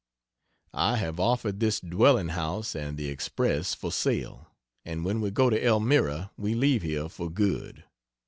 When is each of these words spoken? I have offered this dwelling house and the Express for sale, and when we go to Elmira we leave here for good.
I 0.73 0.95
have 0.97 1.19
offered 1.19 1.59
this 1.59 1.79
dwelling 1.79 2.29
house 2.29 2.73
and 2.73 2.97
the 2.97 3.07
Express 3.09 3.75
for 3.75 3.91
sale, 3.91 4.47
and 4.83 5.05
when 5.05 5.21
we 5.21 5.29
go 5.29 5.51
to 5.51 5.63
Elmira 5.63 6.31
we 6.37 6.55
leave 6.55 6.81
here 6.81 7.07
for 7.07 7.29
good. 7.29 7.83